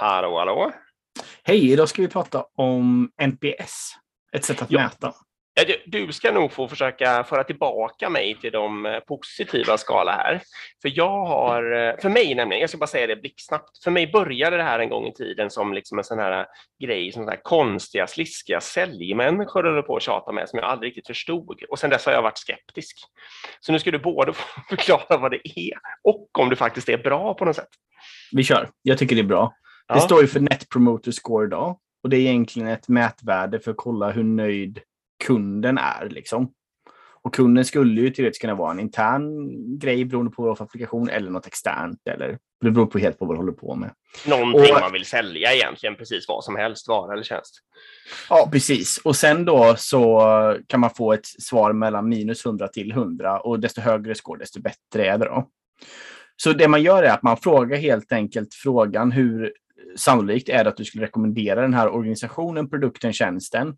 Hallå, 0.00 0.38
hallå. 0.38 0.72
Hej, 1.44 1.72
idag 1.72 1.88
ska 1.88 2.02
vi 2.02 2.08
prata 2.08 2.44
om 2.56 3.10
NPS, 3.22 3.92
ett 4.32 4.44
sätt 4.44 4.62
att 4.62 4.70
Ja. 4.70 4.80
mäta. 4.82 5.14
Du- 5.86 6.12
ska 6.12 6.32
nog 6.32 6.52
få 6.52 6.68
försöka 6.68 7.24
föra 7.24 7.44
tillbaka 7.44 8.08
mig 8.10 8.38
till 8.40 8.52
de 8.52 8.86
eh, 8.86 9.00
positiva 9.00 9.78
skala 9.78 10.12
här. 10.12 10.42
För 10.82 10.92
jag 10.94 11.26
har, 11.26 11.72
eh, 11.72 11.94
för 12.02 12.08
mig 12.08 12.34
nämligen, 12.34 12.60
jag 12.60 12.68
ska 12.70 12.78
bara 12.78 12.86
säga 12.86 13.06
det 13.06 13.16
blixtsnabbt, 13.16 13.84
för 13.84 13.90
mig 13.90 14.06
började 14.06 14.56
det 14.56 14.62
här 14.62 14.78
en 14.78 14.88
gång 14.88 15.06
i 15.06 15.12
tiden 15.14 15.50
som 15.50 15.72
liksom 15.74 15.98
en 15.98 16.04
sån 16.04 16.18
här 16.18 16.46
grej 16.82 17.12
som 17.12 17.24
så 17.24 17.30
här 17.30 17.40
konstiga, 17.42 18.06
sliskiga 18.06 18.60
säljmänniskor 18.60 19.64
håller 19.64 19.82
på 19.82 19.96
att 19.96 20.02
tjata 20.02 20.32
med 20.32 20.48
som 20.48 20.58
jag 20.58 20.68
aldrig 20.68 20.88
riktigt 20.90 21.06
förstod. 21.06 21.62
Och 21.68 21.78
sen 21.78 21.90
dess 21.90 22.06
har 22.06 22.12
jag 22.12 22.22
varit 22.22 22.38
skeptisk. 22.38 22.96
Så 23.60 23.72
nu 23.72 23.78
ska 23.78 23.90
du 23.90 23.98
både 23.98 24.32
förklara 24.68 25.16
vad 25.18 25.30
det 25.30 25.48
är 25.58 25.78
och 26.04 26.38
om 26.38 26.48
du 26.50 26.56
faktiskt 26.56 26.88
är 26.88 26.98
bra 26.98 27.34
på 27.34 27.44
något 27.44 27.56
sätt. 27.56 27.68
Vi 28.32 28.44
kör. 28.44 28.68
Jag 28.82 28.98
tycker 28.98 29.16
det 29.16 29.22
är 29.22 29.26
bra. 29.26 29.52
Ja. 29.90 29.96
Det 29.96 30.00
står 30.00 30.20
ju 30.20 30.26
för 30.26 30.40
Net 30.40 30.68
Promoter 30.68 31.10
Score 31.12 31.46
idag. 31.46 31.76
Och 32.02 32.10
det 32.10 32.16
är 32.16 32.20
egentligen 32.20 32.68
ett 32.68 32.88
mätvärde 32.88 33.60
för 33.60 33.70
att 33.70 33.76
kolla 33.76 34.10
hur 34.10 34.24
nöjd 34.24 34.80
kunden 35.24 35.78
är. 35.78 36.08
Liksom. 36.10 36.50
Och 37.22 37.34
kunden 37.34 37.64
skulle 37.64 38.00
ju 38.00 38.10
teoretiskt 38.10 38.40
kunna 38.40 38.54
vara 38.54 38.70
en 38.70 38.80
intern 38.80 39.48
grej 39.78 40.04
beroende 40.04 40.32
på 40.32 40.42
vad 40.42 40.58
för 40.58 40.64
applikation 40.64 41.08
eller 41.08 41.30
något 41.30 41.46
externt. 41.46 41.98
Eller, 42.10 42.38
det 42.60 42.70
beror 42.70 42.86
på 42.86 42.98
helt 42.98 43.18
på 43.18 43.24
vad 43.24 43.34
du 43.36 43.38
håller 43.38 43.52
på 43.52 43.74
med. 43.74 43.90
Någonting 44.26 44.74
Och- 44.74 44.80
man 44.80 44.92
vill 44.92 45.04
sälja 45.04 45.52
egentligen, 45.54 45.96
precis 45.96 46.28
vad 46.28 46.44
som 46.44 46.56
helst, 46.56 46.88
vara 46.88 47.12
eller 47.12 47.22
tjänst. 47.22 47.54
Ja, 48.30 48.48
precis. 48.52 48.98
Och 49.04 49.16
sen 49.16 49.44
då 49.44 49.74
så 49.78 50.20
kan 50.66 50.80
man 50.80 50.90
få 50.90 51.12
ett 51.12 51.26
svar 51.26 51.72
mellan 51.72 52.08
minus 52.08 52.46
100 52.46 52.68
till 52.68 52.92
100 52.92 53.40
och 53.40 53.60
desto 53.60 53.80
högre 53.80 54.14
score 54.14 54.38
desto 54.38 54.60
bättre 54.60 55.06
är 55.06 55.18
det 55.18 55.24
då. 55.24 55.48
Så 56.36 56.52
det 56.52 56.68
man 56.68 56.82
gör 56.82 57.02
är 57.02 57.10
att 57.12 57.22
man 57.22 57.36
frågar 57.36 57.76
helt 57.76 58.12
enkelt 58.12 58.54
frågan 58.54 59.12
hur 59.12 59.52
sannolikt 59.96 60.48
är 60.48 60.64
att 60.64 60.76
du 60.76 60.84
skulle 60.84 61.04
rekommendera 61.04 61.62
den 61.62 61.74
här 61.74 61.88
organisationen, 61.88 62.70
produkten, 62.70 63.12
tjänsten 63.12 63.76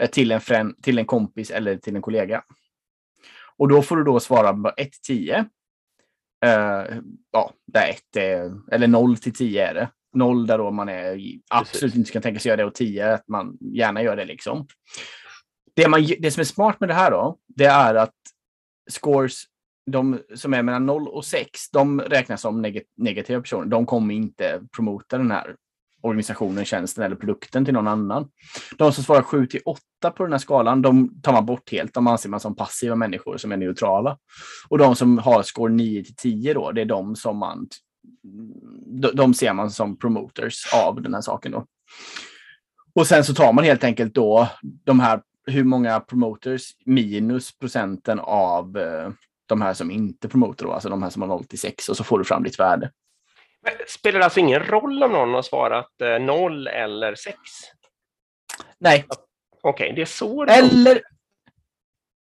eh, 0.00 0.10
till 0.10 0.32
en, 0.32 0.40
frän, 0.40 0.74
till 0.82 0.98
en 0.98 1.06
kompis 1.06 1.50
eller 1.50 1.76
till 1.76 1.96
en 1.96 2.02
kollega. 2.02 2.44
Och 3.56 3.68
då 3.68 3.82
får 3.82 3.96
du 3.96 4.04
då 4.04 4.20
svara 4.20 4.72
1 4.76 4.92
till 4.92 5.00
10. 5.00 5.44
Eh, 6.44 6.84
ja, 7.32 7.52
där 7.66 7.88
1 7.90 8.16
är, 8.16 8.72
eller 8.72 8.86
0 8.86 9.16
till 9.16 9.34
10 9.34 9.68
är 9.68 9.74
det. 9.74 9.90
0 10.14 10.46
där 10.46 10.58
då 10.58 10.70
man 10.70 10.88
är 10.88 11.20
absolut 11.48 11.94
inte 11.94 12.12
kan 12.12 12.22
tänka 12.22 12.40
sig 12.40 12.48
göra 12.48 12.56
det 12.56 12.64
och 12.64 12.74
10 12.74 13.14
att 13.14 13.28
man 13.28 13.58
gärna 13.60 14.02
gör 14.02 14.16
det 14.16 14.24
liksom. 14.24 14.66
Det, 15.74 15.88
man, 15.88 16.06
det 16.18 16.30
som 16.30 16.40
är 16.40 16.44
smart 16.44 16.80
med 16.80 16.88
det 16.88 16.94
här 16.94 17.10
då, 17.10 17.38
det 17.46 17.64
är 17.64 17.94
att 17.94 18.14
scores, 18.90 19.44
de 19.90 20.20
som 20.34 20.54
är 20.54 20.62
mellan 20.62 20.86
0 20.86 21.08
och 21.08 21.24
6, 21.24 21.70
de 21.70 22.00
räknas 22.00 22.40
som 22.40 22.62
neg 22.62 22.82
negativa 22.96 23.40
personer. 23.40 23.66
De 23.66 23.86
kommer 23.86 24.14
inte 24.14 24.60
promota 24.76 25.18
den 25.18 25.30
här 25.30 25.56
organisationen, 26.02 26.64
tjänsten 26.64 27.04
eller 27.04 27.16
produkten 27.16 27.64
till 27.64 27.74
någon 27.74 27.88
annan. 27.88 28.28
De 28.76 28.92
som 28.92 29.04
svarar 29.04 29.22
7 29.22 29.46
till 29.46 29.60
8 29.64 29.80
på 30.16 30.22
den 30.22 30.32
här 30.32 30.38
skalan, 30.38 30.82
de 30.82 31.20
tar 31.22 31.32
man 31.32 31.46
bort 31.46 31.72
helt. 31.72 31.94
De 31.94 32.06
anser 32.06 32.28
man 32.28 32.40
som 32.40 32.56
passiva 32.56 32.96
människor 32.96 33.36
som 33.36 33.52
är 33.52 33.56
neutrala. 33.56 34.18
Och 34.68 34.78
de 34.78 34.96
som 34.96 35.18
har 35.18 35.42
score 35.42 35.72
9 35.72 36.04
till 36.04 36.16
10 36.16 36.54
då, 36.54 36.72
det 36.72 36.80
är 36.80 36.84
de 36.84 37.16
som 37.16 37.38
man 37.38 37.68
de, 38.86 39.10
de 39.14 39.34
ser 39.34 39.52
man 39.52 39.70
som 39.70 39.98
promoters 39.98 40.74
av 40.74 41.02
den 41.02 41.14
här 41.14 41.20
saken 41.20 41.52
då. 41.52 41.66
Och 42.94 43.06
sen 43.06 43.24
så 43.24 43.34
tar 43.34 43.52
man 43.52 43.64
helt 43.64 43.84
enkelt 43.84 44.14
då 44.14 44.48
de 44.62 45.00
här, 45.00 45.22
hur 45.46 45.64
många 45.64 46.00
promoters 46.00 46.70
minus 46.84 47.58
procenten 47.58 48.18
av 48.20 48.78
eh, 48.78 49.10
de 49.48 49.62
här 49.62 49.74
som 49.74 49.90
inte 49.90 50.28
promoter 50.28 50.64
då, 50.64 50.72
alltså 50.72 50.88
de 50.88 51.02
här 51.02 51.10
som 51.10 51.22
har 51.22 51.28
0 51.28 51.44
till 51.44 51.58
6 51.60 51.88
och 51.88 51.96
så 51.96 52.04
får 52.04 52.18
du 52.18 52.24
fram 52.24 52.42
ditt 52.42 52.58
värde. 52.58 52.90
Men 53.62 53.72
Spelar 53.88 54.18
det 54.18 54.24
alltså 54.24 54.40
ingen 54.40 54.60
roll 54.60 55.02
om 55.02 55.12
någon 55.12 55.34
har 55.34 55.42
svarat 55.42 56.00
eh, 56.00 56.18
0 56.18 56.66
eller 56.66 57.14
6? 57.14 57.36
Nej, 58.78 59.06
Okej, 59.62 59.92
det 59.96 60.02
är 60.02 60.06
så 60.06 60.44
eller... 60.44 61.02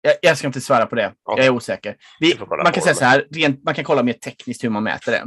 Jag, 0.00 0.14
jag 0.22 0.38
ska 0.38 0.46
inte 0.46 0.60
svära 0.60 0.86
på 0.86 0.94
det. 0.94 1.14
Jag 1.24 1.38
är 1.44 1.50
osäker. 1.50 1.96
Vi, 2.20 2.38
man 2.64 2.72
kan 2.72 2.82
säga 2.82 2.94
så 2.94 3.04
här, 3.04 3.26
rent, 3.30 3.64
man 3.64 3.74
kan 3.74 3.84
kolla 3.84 4.02
mer 4.02 4.12
tekniskt 4.12 4.64
hur 4.64 4.68
man 4.70 4.82
mäter 4.82 5.12
det. 5.12 5.24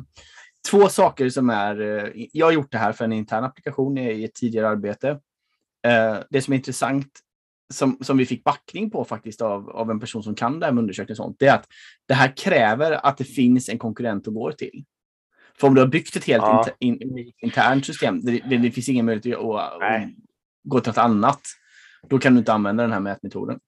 Två 0.70 0.90
saker 0.90 1.30
som 1.30 1.50
är... 1.50 1.81
eh, 1.81 2.12
Jag 2.34 2.46
har 2.46 2.52
gjort 2.52 2.72
det 2.72 2.78
här 2.78 2.91
för 2.94 3.06
en 3.06 3.14
intern 3.14 3.44
applikation 3.44 3.97
i 3.97 4.24
ett 4.24 4.34
tidigare 4.36 4.70
arbete. 4.70 5.09
Eh, 5.88 6.18
Det 6.30 6.41
som 6.41 6.53
är 6.53 6.58
intressant, 6.58 7.08
som, 7.72 7.98
som 8.02 8.18
vi 8.18 8.26
fick 8.26 8.44
backning 8.44 8.90
på 8.90 9.06
faktiskt 9.06 9.42
av, 9.42 9.70
av 9.70 9.92
en 9.92 10.00
person 10.00 10.24
som 10.24 10.36
kan 10.36 10.59
det 10.59 10.66
här 10.66 10.74
med 10.74 10.82
undersökning 10.82 11.14
och 11.14 11.18
sånt, 11.18 11.36
det 11.40 11.48
är 11.48 11.56
att 11.56 11.68
det 12.08 12.14
här 12.14 12.38
kräver 12.38 13.06
att 13.06 13.18
det 13.18 13.24
finns 13.24 13.70
en 13.70 13.78
konkurrent 13.78 14.28
att 14.28 14.34
gå 14.34 14.52
till. 14.52 14.84
För 15.59 15.68
om 15.68 15.76
du 15.76 15.82
har 15.82 15.88
byggt 15.88 16.16
ett 16.16 16.26
helt 16.26 16.44
Ja. 16.44 16.59
inter, 16.59 16.74
in, 16.80 17.32
internt 17.42 17.86
system, 17.86 18.22
det, 18.26 18.42
det, 18.50 18.58
det 18.58 18.72
finns 18.72 18.90
ingen 18.90 19.06
möjlighet 19.06 19.40
att, 19.40 19.56
att 19.56 20.09
gå 20.64 20.80
till 20.80 20.90
något 20.90 20.98
annat, 20.98 21.42
då 22.09 22.20
kan 22.20 22.34
du 22.34 22.40
inte 22.40 22.54
använda 22.54 22.84
den 22.84 22.92
här 22.92 23.00
mätmetoden. 23.00 23.59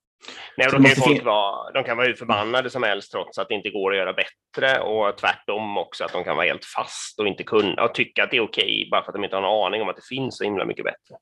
Nej, 0.58 0.68
då 0.72 0.78
kan 0.78 0.84
ju 0.84 0.96
folk 0.96 1.26
vara, 1.26 1.72
de 1.72 1.84
kan 1.84 1.98
vara 1.98 2.08
hur 2.08 2.14
förbannade 2.14 2.70
som 2.70 2.84
helst 2.84 3.12
trots 3.12 3.38
att 3.38 3.48
det 3.50 3.54
inte 3.56 3.70
går 3.70 3.92
att 3.92 3.98
göra 3.98 4.14
bättre 4.14 4.80
och 4.80 5.18
tvärtom 5.18 5.78
också 5.78 6.04
att 6.04 6.12
de 6.14 6.24
kan 6.24 6.36
vara 6.36 6.46
helt 6.46 6.66
fast 6.66 7.20
och 7.20 7.28
inte 7.28 7.44
kunna 7.44 7.84
och 7.84 7.94
tycka 7.94 8.24
att 8.24 8.32
det 8.32 8.38
är 8.38 8.42
okej 8.42 8.88
bara 8.92 9.04
för 9.04 9.10
att 9.12 9.16
de 9.16 9.24
inte 9.24 9.36
har 9.36 9.44
en 9.44 9.66
aning 9.68 9.82
om 9.82 9.90
att 9.90 9.96
det 9.96 10.06
finns 10.10 10.38
så 10.38 10.44
himla 10.44 10.66
mycket 10.66 10.86
bättre. 10.86 11.16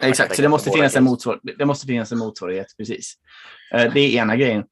Exakt, 0.00 0.36
så 0.36 0.42
det 0.42 0.48
måste, 0.48 0.70
finnas 0.70 0.96
en 0.96 1.04
motsvar- 1.04 1.40
det 1.58 1.64
måste 1.64 1.86
finnas 1.86 2.12
en 2.12 2.18
motsvarighet, 2.18 2.66
precis. 2.78 3.14
Eh, 3.74 3.92
Det 3.94 4.00
är 4.00 4.20
ena 4.22 4.36
grejen. 4.36 4.64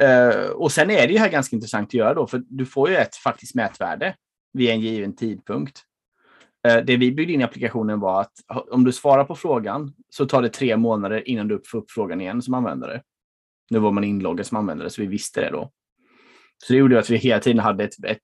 Eh, 0.00 0.50
Och 0.50 0.72
sen 0.72 0.90
är 0.90 1.06
det 1.06 1.12
ju 1.12 1.18
här 1.18 1.28
ganska 1.28 1.56
intressant 1.56 1.88
att 1.88 1.94
göra 1.94 2.14
då, 2.14 2.26
för 2.26 2.42
du 2.48 2.66
får 2.66 2.90
ju 2.90 2.96
ett 2.96 3.16
faktiskt 3.16 3.54
mätvärde 3.54 4.14
vid 4.52 4.70
en 4.70 4.80
given 4.80 5.16
tidpunkt. 5.16 5.80
Eh, 6.68 6.76
Det 6.76 6.96
vi 6.96 7.12
byggde 7.12 7.32
in 7.32 7.40
i 7.40 7.44
applikationen 7.44 8.00
var 8.00 8.20
att 8.20 8.32
om 8.70 8.84
du 8.84 8.92
svarar 8.92 9.24
på 9.24 9.34
frågan 9.34 9.92
så 10.10 10.26
tar 10.26 10.42
det 10.42 10.48
tre 10.48 10.76
månader 10.76 11.28
innan 11.28 11.48
du 11.48 11.62
får 11.66 11.78
upp 11.78 11.90
frågan 11.90 12.20
igen 12.20 12.42
som 12.42 12.54
användare. 12.54 13.02
Nu 13.70 13.78
var 13.78 13.92
man 13.92 14.04
inloggad 14.04 14.46
som 14.46 14.56
användare, 14.56 14.90
så 14.90 15.02
vi 15.02 15.08
visste 15.08 15.40
det 15.40 15.50
då. 15.50 15.72
Så 16.64 16.72
det 16.72 16.78
gjorde 16.78 16.98
att 16.98 17.10
vi 17.10 17.16
hela 17.16 17.40
tiden 17.40 17.58
hade 17.58 17.84
ett, 17.84 18.04
ett, 18.04 18.20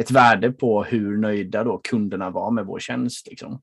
ett 0.00 0.10
värde 0.10 0.52
på 0.52 0.84
hur 0.84 1.16
nöjda 1.16 1.64
då 1.64 1.80
kunderna 1.84 2.30
var 2.30 2.50
med 2.50 2.66
vår 2.66 2.78
tjänst. 2.78 3.28
Liksom. 3.28 3.62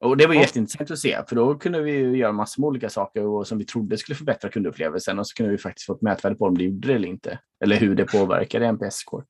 Och 0.00 0.16
det 0.16 0.26
var 0.26 0.34
jätteintressant 0.34 0.90
att 0.90 0.98
se, 0.98 1.22
för 1.28 1.36
då 1.36 1.54
kunde 1.54 1.82
vi 1.82 2.16
göra 2.16 2.32
massor 2.32 2.62
med 2.62 2.68
olika 2.68 2.90
saker 2.90 3.26
och 3.26 3.46
som 3.46 3.58
vi 3.58 3.64
trodde 3.64 3.98
skulle 3.98 4.16
förbättra 4.16 4.50
kundupplevelsen 4.50 5.18
och 5.18 5.26
så 5.26 5.34
kunde 5.34 5.52
vi 5.52 5.58
faktiskt 5.58 5.86
få 5.86 5.94
ett 5.94 6.02
mätvärde 6.02 6.36
på 6.36 6.44
om 6.44 6.58
det 6.58 6.64
gjorde 6.64 6.88
det 6.88 6.94
eller 6.94 7.08
inte. 7.08 7.38
Eller 7.64 7.76
hur 7.76 7.94
det 7.94 8.04
påverkade 8.04 8.66
NPS-score. 8.66 9.24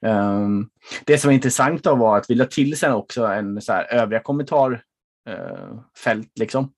Um, 0.00 0.70
det 1.04 1.18
som 1.18 1.28
var 1.28 1.34
intressant 1.34 1.84
då 1.84 1.94
var 1.94 2.18
att 2.18 2.30
vi 2.30 2.34
lade 2.34 2.50
till 2.50 2.78
sen 2.78 2.92
också 2.92 3.26
en 3.26 3.60
så 3.60 3.72
här 3.72 3.92
övriga 3.92 4.22
kommentarfält. 4.22 4.82
fält 6.04 6.38
liksom. 6.38 6.72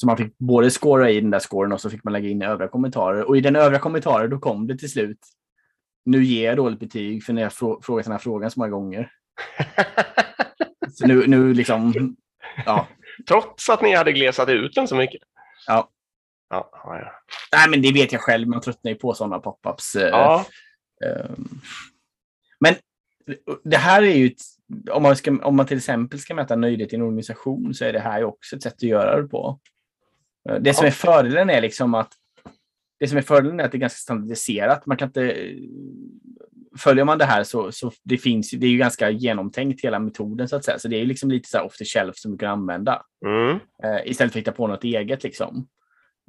Så 0.00 0.06
man 0.06 0.16
fick 0.16 0.38
både 0.38 0.70
scora 0.70 1.10
i 1.10 1.20
den 1.20 1.30
där 1.30 1.38
scoren 1.38 1.72
och 1.72 1.80
så 1.80 1.90
fick 1.90 2.04
man 2.04 2.12
lägga 2.12 2.28
in 2.28 2.42
övriga 2.42 2.68
kommentarer. 2.68 3.28
Och 3.28 3.36
i 3.36 3.40
den 3.40 3.56
övriga 3.56 3.80
kommentarer 3.80 4.28
då 4.28 4.38
kom 4.38 4.66
det 4.66 4.78
till 4.78 4.90
slut. 4.90 5.18
Nu 6.04 6.24
ger 6.24 6.46
jag 6.46 6.56
dåligt 6.56 6.80
betyg 6.80 7.24
för 7.24 7.32
när 7.32 7.42
jag 7.42 7.52
frå- 7.52 7.82
frågat 7.82 8.04
den 8.04 8.12
här 8.12 8.18
frågan 8.18 8.50
så 8.50 8.60
många 8.60 8.70
gånger. 8.70 9.12
Så 10.92 11.06
nu, 11.06 11.26
nu 11.26 11.54
liksom, 11.54 12.16
ja. 12.66 12.86
trots 13.28 13.68
att 13.68 13.82
ni 13.82 13.94
hade 13.94 14.12
glesat 14.12 14.48
ut 14.48 14.74
den 14.74 14.88
så 14.88 14.96
mycket. 14.96 15.20
Ja. 15.66 15.90
Ja, 16.50 16.70
ja. 16.72 17.12
Nej, 17.52 17.70
men 17.70 17.82
det 17.82 17.92
vet 17.92 18.12
jag 18.12 18.20
själv. 18.20 18.48
Man 18.48 18.60
tröttnar 18.60 18.90
ju 18.90 18.98
på 18.98 19.14
sådana 19.14 19.38
pop-ups. 19.38 19.96
eh, 19.96 20.08
ja. 20.08 20.44
Ehm, 21.04 21.48
Men 22.60 22.74
det 23.64 23.76
här 23.76 24.02
är 24.02 24.14
ju, 24.14 24.26
ett, 24.26 24.40
om, 24.90 25.02
man 25.02 25.16
ska, 25.16 25.38
om 25.42 25.56
man 25.56 25.66
till 25.66 25.76
exempel 25.76 26.18
ska 26.18 26.34
mäta 26.34 26.56
nöjdhet 26.56 26.92
i 26.92 26.96
en 26.96 27.02
organisation 27.02 27.74
så 27.74 27.84
är 27.84 27.92
det 27.92 28.00
här 28.00 28.18
ju 28.18 28.24
också 28.24 28.56
ett 28.56 28.62
sätt 28.62 28.72
att 28.74 28.82
göra 28.82 29.22
det 29.22 29.28
på. 29.28 29.60
Eh, 30.48 30.56
Det 30.60 30.74
som 30.74 30.86
är 30.86 30.90
fördelen 30.90 31.50
är 31.50 31.60
liksom 31.60 31.94
att 31.94 32.12
det 33.00 33.08
som 33.08 33.18
är 33.18 33.22
fördelen 33.22 33.60
är 33.60 33.64
att 33.64 33.72
det 33.72 33.76
är 33.78 33.80
ganska 33.80 33.98
standardiserat. 33.98 34.86
Man 34.86 34.96
kan 34.96 35.08
inte, 35.08 35.54
följer 36.78 37.04
man 37.04 37.18
det 37.18 37.24
här 37.24 37.44
så, 37.44 37.72
så 37.72 37.92
det 38.04 38.18
finns, 38.18 38.50
det 38.50 38.66
är 38.66 38.70
ju 38.70 38.78
ganska 38.78 39.10
genomtänkt 39.10 39.84
hela 39.84 39.98
metoden 39.98 40.48
så 40.48 40.56
att 40.56 40.64
säga. 40.64 40.78
Så 40.78 40.88
det 40.88 41.00
är 41.00 41.06
liksom 41.06 41.30
lite 41.30 41.48
så 41.48 41.60
off 41.60 41.76
the 41.76 41.84
shelf 41.84 42.16
som 42.16 42.32
du 42.32 42.38
kan 42.38 42.50
använda. 42.50 43.02
Mm. 43.26 43.50
Eh, 43.84 44.10
istället 44.10 44.32
för 44.32 44.38
att 44.38 44.42
hitta 44.42 44.52
på 44.52 44.66
något 44.66 44.84
eget. 44.84 45.22
Liksom. 45.22 45.68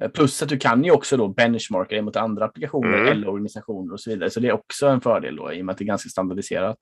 Eh, 0.02 0.10
Plus 0.10 0.42
att 0.42 0.48
du 0.48 0.58
kan 0.58 0.84
ju 0.84 0.90
också 0.90 1.16
då 1.16 1.28
benchmarka 1.28 1.96
det 1.96 2.02
mot 2.02 2.16
andra 2.16 2.44
applikationer 2.44 2.98
Mm. 2.98 3.12
eller 3.12 3.28
organisationer 3.28 3.92
och 3.92 4.00
så 4.00 4.10
vidare. 4.10 4.30
Så 4.30 4.40
det 4.40 4.48
är 4.48 4.52
också 4.52 4.86
en 4.86 5.00
fördel 5.00 5.36
då, 5.36 5.52
i 5.52 5.60
och 5.60 5.66
med 5.66 5.72
att 5.72 5.78
det 5.78 5.84
är 5.84 5.86
ganska 5.86 6.08
standardiserat. 6.08 6.76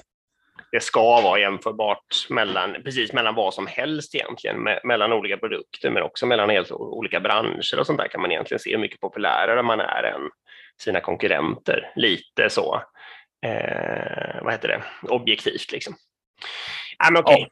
Det 0.73 0.81
ska 0.81 1.21
vara 1.21 1.41
jämförbart 1.41 2.27
mellan, 2.29 2.77
precis 2.85 3.13
mellan 3.13 3.35
vad 3.35 3.55
som 3.55 3.67
helst 3.67 4.15
egentligen, 4.15 4.57
me- 4.69 4.81
mellan 4.85 5.13
olika 5.13 5.37
produkter, 5.37 5.91
men 5.91 6.03
också 6.03 6.27
mellan 6.27 6.51
helt 6.51 6.73
olika 6.73 7.21
branscher 7.21 7.79
och 7.79 7.87
sånt 7.87 7.99
där 7.99 8.09
kan 8.09 8.21
man 8.21 8.31
egentligen 8.33 8.59
se 8.59 8.71
hur 8.71 8.79
mycket 8.79 9.01
populärare 9.01 9.63
man 9.63 9.81
är 9.81 10.03
än 10.03 10.31
sina 10.81 11.01
konkurrenter. 11.01 11.93
Lite 11.97 12.51
så, 12.51 12.83
eh, 13.47 14.43
vad 14.43 14.53
heter 14.53 14.69
det, 14.69 14.83
objektivt 15.09 15.73
liksom. 15.73 15.95
Ja, 16.99 17.11
men 17.11 17.23
okej. 17.23 17.49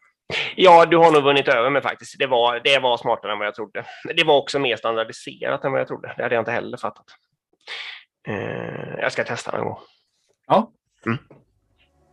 Ja, 0.56 0.87
du 0.87 0.97
har 0.97 1.12
nog 1.12 1.23
vunnit 1.23 1.49
över 1.49 1.70
mig 1.70 1.82
faktiskt. 1.82 2.19
Det 2.19 2.26
var, 2.26 2.61
det 2.65 2.79
var 2.79 2.97
smartare 2.97 3.32
än 3.32 3.38
vad 3.38 3.47
jag 3.47 3.55
trodde. 3.55 3.85
Det 4.17 4.25
var 4.25 4.37
också 4.37 4.59
mer 4.59 4.76
standardiserat 4.76 5.65
än 5.65 5.73
vad 5.73 5.81
jag 5.81 5.88
trodde. 5.88 6.15
Det 6.17 6.23
hade 6.23 6.35
jag 6.35 6.43
inte 6.43 6.50
heller 6.50 6.76
fattat. 6.76 7.06
Eh, 8.29 8.99
jag 8.99 9.12
ska 9.12 9.25
testa 9.25 9.56
någon 9.56 9.67
gång. 9.67 9.79
Ja. 10.47 10.73
Mm. 11.06 11.19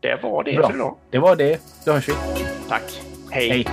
Det 0.06 0.20
var 0.24 0.44
det 0.44 0.54
Bra. 0.58 0.68
för 0.68 0.76
idag. 0.76 0.96
Det 1.12 1.20
var 1.20 1.36
det. 1.36 1.60
Då 1.86 1.92
hörs 1.92 2.10
vi. 2.10 2.14
Tack. 2.70 3.02
Hej. 3.32 3.50
Hej. 3.50 3.66